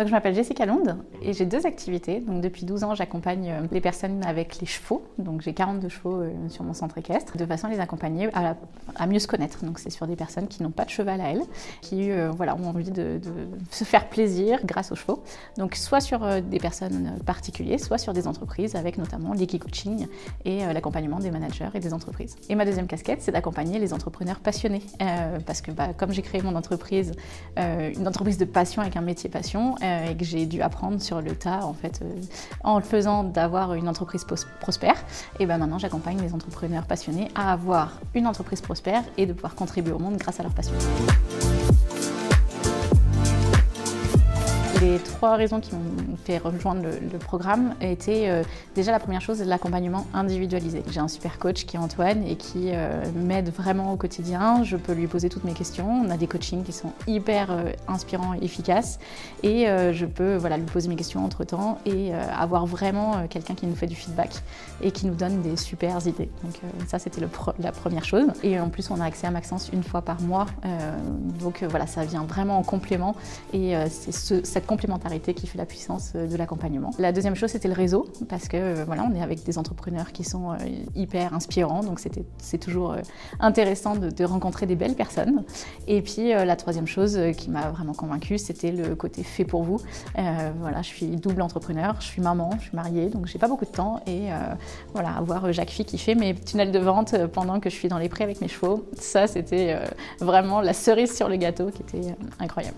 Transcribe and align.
Donc 0.00 0.08
je 0.08 0.12
m'appelle 0.12 0.34
Jessica 0.34 0.64
Londe 0.64 0.96
et 1.20 1.34
j'ai 1.34 1.44
deux 1.44 1.66
activités. 1.66 2.20
Donc 2.20 2.40
depuis 2.40 2.64
12 2.64 2.84
ans, 2.84 2.94
j'accompagne 2.94 3.50
euh, 3.50 3.66
les 3.70 3.82
personnes 3.82 4.24
avec 4.24 4.58
les 4.58 4.66
chevaux. 4.66 5.02
Donc 5.18 5.42
j'ai 5.42 5.52
42 5.52 5.90
chevaux 5.90 6.22
euh, 6.22 6.32
sur 6.48 6.64
mon 6.64 6.72
centre 6.72 6.96
équestre, 6.96 7.36
de 7.36 7.44
façon 7.44 7.66
à 7.66 7.70
les 7.70 7.80
accompagner 7.80 8.30
à, 8.32 9.06
mieux 9.06 9.18
se 9.18 9.28
connaître. 9.28 9.62
Donc 9.62 9.78
c'est 9.78 9.90
sur 9.90 10.06
des 10.06 10.16
personnes 10.16 10.48
qui 10.48 10.62
n'ont 10.62 10.70
pas 10.70 10.86
de 10.86 10.88
cheval 10.88 11.20
à 11.20 11.32
elles, 11.32 11.42
qui 11.82 12.10
euh, 12.10 12.30
voilà, 12.30 12.56
ont 12.56 12.70
envie 12.70 12.90
de, 12.90 13.20
se 13.70 13.84
faire 13.84 14.08
plaisir 14.08 14.60
grâce 14.64 14.90
aux 14.90 14.94
chevaux. 14.94 15.22
Donc 15.58 15.74
soit 15.74 16.00
sur 16.00 16.40
des 16.40 16.58
personnes 16.58 17.18
particulières, 17.26 17.78
soit 17.78 17.98
sur 17.98 18.14
des 18.14 18.26
entreprises 18.26 18.76
avec 18.76 18.96
notamment 18.96 19.34
l'e-coaching 19.34 20.06
et 20.46 20.60
l'accompagnement 20.72 21.18
des 21.18 21.30
managers 21.30 21.68
et 21.74 21.80
des 21.80 21.92
entreprises. 21.92 22.36
Et 22.48 22.54
ma 22.54 22.64
deuxième 22.64 22.86
casquette, 22.86 23.20
c'est 23.20 23.32
d'accompagner 23.32 23.78
les 23.78 23.92
entrepreneurs 23.92 24.40
passionnés. 24.40 24.82
parce 25.44 25.60
que 25.60 25.72
bah, 25.72 25.88
comme 25.94 26.12
j'ai 26.12 26.22
créé 26.22 26.40
mon 26.40 26.54
entreprise, 26.56 27.12
une 27.58 28.08
entreprise 28.08 28.38
de 28.38 28.46
passion 28.46 28.80
avec 28.80 28.96
un 28.96 29.02
métier 29.02 29.28
passion, 29.28 29.74
et 30.10 30.16
que 30.16 30.24
j'ai 30.24 30.46
dû 30.46 30.62
apprendre 30.62 31.00
sur 31.00 31.20
le 31.20 31.34
tas 31.34 31.64
en 31.64 31.74
fait 31.74 32.00
euh, 32.02 32.20
en 32.64 32.78
le 32.78 32.84
faisant 32.84 33.24
d'avoir 33.24 33.74
une 33.74 33.88
entreprise 33.88 34.24
prospère. 34.60 34.96
Et 35.38 35.46
ben 35.46 35.58
maintenant 35.58 35.78
j'accompagne 35.78 36.20
les 36.20 36.34
entrepreneurs 36.34 36.84
passionnés 36.84 37.28
à 37.34 37.52
avoir 37.52 38.00
une 38.14 38.26
entreprise 38.26 38.60
prospère 38.60 39.02
et 39.16 39.26
de 39.26 39.32
pouvoir 39.32 39.54
contribuer 39.54 39.92
au 39.92 39.98
monde 39.98 40.16
grâce 40.16 40.40
à 40.40 40.42
leur 40.42 40.52
passion. 40.52 40.74
Les 44.80 44.98
trois 44.98 45.36
raisons 45.36 45.60
qui 45.60 45.74
m'ont 45.74 46.16
fait 46.24 46.38
rejoindre 46.38 46.82
le, 46.82 47.18
programme 47.18 47.74
étaient 47.82 48.30
euh, 48.30 48.42
déjà 48.74 48.92
la 48.92 48.98
première 48.98 49.20
chose, 49.20 49.42
l'accompagnement 49.42 50.06
individualisé. 50.14 50.82
J'ai 50.90 51.00
un 51.00 51.08
super 51.08 51.38
coach 51.38 51.66
qui 51.66 51.76
est 51.76 51.78
Antoine 51.78 52.26
et 52.26 52.36
qui 52.36 52.70
euh, 52.72 53.02
m'aide 53.14 53.50
vraiment 53.50 53.92
au 53.92 53.96
quotidien. 53.96 54.64
Je 54.64 54.78
peux 54.78 54.94
lui 54.94 55.06
poser 55.06 55.28
toutes 55.28 55.44
mes 55.44 55.52
questions. 55.52 56.02
On 56.06 56.08
a 56.08 56.16
des 56.16 56.26
coachings 56.26 56.64
qui 56.64 56.72
sont 56.72 56.92
hyper 57.06 57.50
euh, 57.50 57.72
inspirants 57.88 58.32
et 58.32 58.42
efficaces 58.42 58.98
et 59.42 59.66
je 59.92 60.06
peux 60.06 60.36
voilà, 60.36 60.56
lui 60.56 60.64
poser 60.64 60.88
mes 60.88 60.96
questions 60.96 61.24
entre 61.24 61.44
temps 61.44 61.78
et 61.84 62.12
avoir 62.14 62.66
vraiment 62.66 63.26
quelqu'un 63.28 63.54
qui 63.54 63.66
nous 63.66 63.74
fait 63.74 63.86
du 63.86 63.94
feedback 63.94 64.30
et 64.82 64.90
qui 64.90 65.06
nous 65.06 65.14
donne 65.14 65.42
des 65.42 65.56
super 65.56 65.98
idées. 66.06 66.30
Donc 66.42 66.54
ça 66.86 66.98
c'était 66.98 67.20
la 67.58 67.72
première 67.72 68.04
chose. 68.04 68.26
Et 68.42 68.58
en 68.60 68.68
plus 68.68 68.90
on 68.90 69.00
a 69.00 69.04
accès 69.04 69.26
à 69.26 69.30
Maxence 69.30 69.70
une 69.72 69.82
fois 69.82 70.02
par 70.02 70.20
mois. 70.20 70.46
donc 71.40 71.62
voilà, 71.64 71.86
ça 71.86 72.04
vient 72.04 72.24
vraiment 72.24 72.58
en 72.58 72.62
complément 72.62 73.16
et 73.52 73.74
c'est 73.88 74.12
ce, 74.12 74.44
cette 74.44 74.66
complémentarité 74.70 75.34
qui 75.34 75.48
fait 75.48 75.58
la 75.58 75.66
puissance 75.66 76.12
euh, 76.14 76.28
de 76.28 76.36
l'accompagnement. 76.36 76.90
La 77.00 77.10
deuxième 77.10 77.34
chose, 77.34 77.50
c'était 77.50 77.66
le 77.66 77.74
réseau, 77.74 78.06
parce 78.28 78.46
que 78.46 78.56
euh, 78.56 78.84
voilà, 78.86 79.04
on 79.10 79.12
est 79.16 79.22
avec 79.22 79.42
des 79.42 79.58
entrepreneurs 79.58 80.12
qui 80.12 80.22
sont 80.22 80.52
euh, 80.52 80.56
hyper 80.94 81.34
inspirants, 81.34 81.82
donc 81.82 81.98
c'est 82.38 82.58
toujours 82.58 82.94
intéressant 83.40 83.96
de, 83.96 84.24
rencontrer 84.24 84.66
des 84.66 84.76
belles 84.76 84.94
personnes. 84.94 85.42
Et 85.88 86.02
puis 86.02 86.28
la 86.28 86.56
troisième 86.56 86.86
chose 86.86 87.18
qui 87.36 87.50
m'a 87.50 87.70
vraiment 87.70 87.94
convaincue, 87.94 88.38
c'était 88.38 88.70
le 88.70 88.94
côté 88.94 89.22
fait 89.22 89.44
pour 89.44 89.62
vous. 89.62 89.78
voilà, 90.14 90.82
je 90.82 90.88
suis 90.88 91.06
double 91.16 91.42
entrepreneur, 91.42 91.96
je 92.00 92.06
suis 92.06 92.22
maman, 92.22 92.50
je 92.58 92.64
suis 92.66 92.76
mariée, 92.76 93.08
donc 93.08 93.26
j'ai 93.26 93.38
pas 93.38 93.48
beaucoup 93.48 93.64
de 93.64 93.70
temps 93.70 94.00
et 94.06 94.28
voilà, 94.92 95.10
avoir 95.16 95.52
Jacques 95.52 95.70
Fille 95.70 95.86
qui 95.86 95.98
fait 95.98 96.14
mes 96.14 96.34
tunnels 96.34 96.70
de 96.70 96.78
vente 96.78 97.14
pendant 97.28 97.60
que 97.60 97.70
je 97.70 97.74
suis 97.74 97.88
dans 97.88 97.98
les 97.98 98.10
prés 98.10 98.24
avec 98.24 98.40
mes 98.40 98.48
chevaux, 98.48 98.84
ça 98.98 99.26
c'était 99.26 99.78
vraiment 100.20 100.60
la 100.60 100.74
cerise 100.74 101.16
sur 101.16 101.28
le 101.28 101.36
gâteau 101.36 101.70
qui 101.70 101.82
était 101.82 102.14
incroyable. 102.38 102.76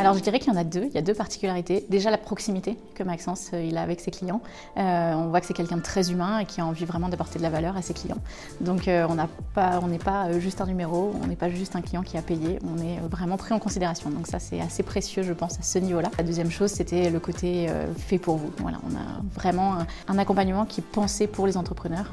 Alors 0.00 0.14
je 0.14 0.22
dirais 0.22 0.38
qu'il 0.38 0.50
y 0.50 0.56
en 0.56 0.58
a 0.58 0.64
deux, 0.64 0.84
il 0.84 0.92
y 0.94 0.98
a 0.98 1.02
deux 1.02 1.12
particularités. 1.12 1.84
Déjà 1.90 2.10
la 2.10 2.16
proximité 2.16 2.78
que 2.94 3.02
Maxence 3.02 3.50
euh, 3.52 3.62
il 3.62 3.76
a 3.76 3.82
avec 3.82 4.00
ses 4.00 4.10
clients. 4.10 4.40
Euh, 4.78 5.12
on 5.12 5.28
voit 5.28 5.42
que 5.42 5.46
c'est 5.46 5.52
quelqu'un 5.52 5.76
de 5.76 5.82
très 5.82 6.10
humain 6.10 6.38
et 6.38 6.46
qui 6.46 6.62
a 6.62 6.64
envie 6.64 6.86
vraiment 6.86 7.10
d'apporter 7.10 7.38
de 7.38 7.42
la 7.42 7.50
valeur 7.50 7.76
à 7.76 7.82
ses 7.82 7.92
clients. 7.92 8.16
Donc 8.62 8.88
euh, 8.88 9.06
on 9.06 9.88
n'est 9.88 9.98
pas 9.98 10.38
juste 10.38 10.62
un 10.62 10.66
numéro, 10.66 11.14
on 11.22 11.26
n'est 11.26 11.36
pas 11.36 11.50
juste 11.50 11.76
un 11.76 11.82
client 11.82 12.00
qui 12.00 12.16
a 12.16 12.22
payé, 12.22 12.58
on 12.64 12.78
est 12.78 12.96
vraiment 13.10 13.36
pris 13.36 13.52
en 13.52 13.58
considération. 13.58 14.08
Donc 14.08 14.26
ça 14.26 14.38
c'est 14.38 14.62
assez 14.62 14.82
précieux 14.82 15.22
je 15.22 15.34
pense 15.34 15.58
à 15.58 15.62
ce 15.62 15.78
niveau-là. 15.78 16.10
La 16.16 16.24
deuxième 16.24 16.50
chose 16.50 16.70
c'était 16.70 17.10
le 17.10 17.20
côté 17.20 17.68
fait 17.98 18.18
pour 18.18 18.38
vous. 18.38 18.50
Voilà, 18.56 18.78
on 18.90 18.96
a 18.96 19.22
vraiment 19.34 19.74
un, 20.08 20.18
accompagnement 20.18 20.64
qui 20.64 20.80
est 20.80 20.84
pensé 20.84 21.26
pour 21.26 21.46
les 21.46 21.58
entrepreneurs, 21.58 22.10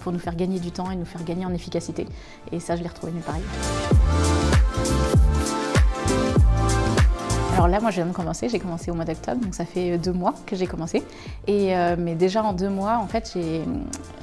pour 0.00 0.10
nous 0.10 0.18
faire 0.18 0.34
gagner 0.34 0.58
du 0.58 0.72
temps 0.72 0.90
et 0.90 0.96
nous 0.96 1.04
faire 1.04 1.22
gagner 1.22 1.46
en 1.46 1.54
efficacité. 1.54 2.06
Et 2.50 2.58
ça 2.58 2.74
je 2.74 2.82
l'ai 2.82 2.88
retrouvé 2.88 3.12
nulle 3.12 3.22
part 3.22 3.36
alors 7.58 7.66
là, 7.66 7.80
moi, 7.80 7.90
je 7.90 7.96
viens 7.96 8.06
de 8.06 8.12
commencer. 8.12 8.48
J'ai 8.48 8.60
commencé 8.60 8.92
au 8.92 8.94
mois 8.94 9.04
d'octobre, 9.04 9.40
donc 9.40 9.52
ça 9.52 9.64
fait 9.64 9.90
euh, 9.90 9.98
deux 9.98 10.12
mois 10.12 10.32
que 10.46 10.54
j'ai 10.54 10.68
commencé. 10.68 11.02
Et 11.48 11.76
euh, 11.76 11.96
mais 11.98 12.14
déjà 12.14 12.44
en 12.44 12.52
deux 12.52 12.68
mois, 12.68 12.98
en 12.98 13.08
fait, 13.08 13.32
j'ai 13.34 13.62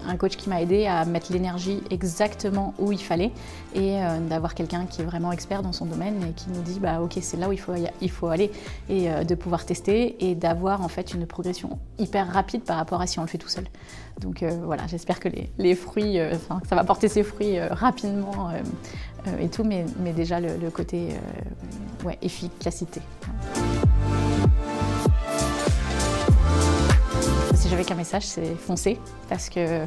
un 0.07 0.15
coach 0.15 0.37
qui 0.37 0.47
m'a 0.47 0.61
aidé 0.61 0.87
à 0.87 1.03
mettre 1.03 1.33
l'énergie 1.33 1.83
exactement 1.89 2.73
où 2.79 2.93
il 2.93 3.01
fallait 3.01 3.33
et 3.73 4.01
euh, 4.01 4.19
d'avoir 4.29 4.55
quelqu'un 4.55 4.85
qui 4.85 5.01
est 5.01 5.03
vraiment 5.03 5.33
expert 5.33 5.63
dans 5.63 5.73
son 5.73 5.85
domaine 5.85 6.15
et 6.23 6.31
qui 6.31 6.49
nous 6.49 6.61
dit, 6.61 6.79
bah 6.79 7.01
ok, 7.01 7.17
c'est 7.19 7.35
là 7.35 7.49
où 7.49 7.51
il 7.51 7.59
faut, 7.59 7.73
il 7.99 8.09
faut 8.09 8.27
aller 8.27 8.51
et 8.87 9.09
de 9.25 9.35
pouvoir 9.35 9.65
tester 9.65 10.15
et 10.29 10.33
d'avoir 10.33 10.81
en 10.81 10.87
fait 10.87 11.13
une 11.13 11.25
progression 11.25 11.77
hyper 11.97 12.31
rapide 12.31 12.63
par 12.63 12.77
rapport 12.77 13.01
à 13.01 13.07
si 13.07 13.19
on 13.19 13.23
le 13.23 13.27
fait 13.27 13.37
tout 13.37 13.49
seul. 13.49 13.65
Donc 14.19 14.43
voilà, 14.63 14.87
j'espère 14.87 15.19
que 15.19 15.29
les, 15.57 15.75
fruits, 15.75 16.19
enfin, 16.21 16.61
ça 16.67 16.75
va 16.75 16.83
porter 16.83 17.07
ses 17.07 17.23
fruits 17.23 17.59
rapidement 17.59 18.51
et 19.39 19.49
tout, 19.49 19.63
mais, 19.63 19.85
déjà 20.13 20.39
le, 20.39 20.69
côté 20.69 21.09
efficacité. 22.21 23.01
Si 27.55 27.69
j'avais 27.69 27.83
qu'un 27.83 27.95
message, 27.95 28.25
c'est 28.25 28.55
foncer, 28.55 28.99
parce 29.27 29.49
que 29.49 29.85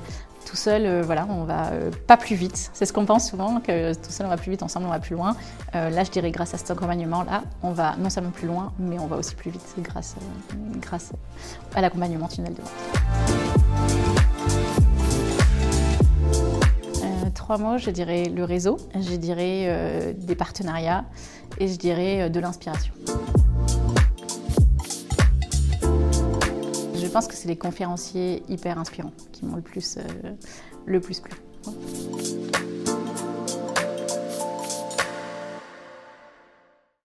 tout 0.49 0.57
seul, 0.57 0.87
euh, 0.87 1.03
voilà, 1.03 1.27
on 1.29 1.45
va 1.45 1.67
euh, 1.73 1.91
pas 2.07 2.17
plus 2.17 2.35
vite. 2.35 2.71
C'est 2.73 2.87
ce 2.87 2.93
qu'on 2.93 3.05
pense 3.05 3.29
souvent, 3.29 3.61
que 3.61 3.93
tout 3.93 4.11
seul 4.11 4.27
on 4.27 4.31
va 4.31 4.39
plus 4.39 4.51
vite, 4.51 4.63
ensemble 4.63 4.87
on 4.87 4.91
va 4.91 4.99
plus 4.99 5.15
loin. 5.15 5.37
Euh, 5.75 5.91
là, 5.91 6.05
je 6.05 6.11
dirais 6.11 6.31
grâce 6.31 6.55
à 6.55 6.59
cet 6.59 6.71
accompagnement-là, 6.71 7.43
on 7.63 7.73
va 7.73 7.97
non 7.99 8.09
seulement 8.09 8.31
plus 8.31 8.47
loin, 8.47 8.73
mais 8.79 8.99
on 8.99 9.07
va 9.07 9.17
aussi 9.17 9.35
plus 9.35 9.51
vite 9.51 9.75
grâce, 9.79 10.17
grâce 10.81 11.13
à 11.75 11.83
l'accompagnement 11.83 12.29
tunnel 12.29 12.55
de 12.55 12.63
vente. 12.63 14.18
Trois 17.49 17.57
mots, 17.57 17.79
je 17.79 17.89
dirais 17.89 18.25
le 18.25 18.45
réseau, 18.45 18.77
je 18.95 19.17
dirais 19.17 19.65
euh, 19.69 20.13
des 20.13 20.35
partenariats 20.35 21.07
et 21.59 21.67
je 21.67 21.79
dirais 21.79 22.21
euh, 22.21 22.29
de 22.29 22.41
l'inspiration. 22.41 22.93
Je 26.95 27.07
pense 27.07 27.27
que 27.27 27.33
c'est 27.33 27.49
les 27.49 27.57
conférenciers 27.57 28.43
hyper 28.51 28.79
inspirants 28.79 29.15
qui 29.33 29.47
m'ont 29.47 29.57
le 29.57 29.63
plus, 29.63 29.97
euh, 29.97 30.35
le 30.85 31.01
plus 31.01 31.21
plu. 31.21 31.33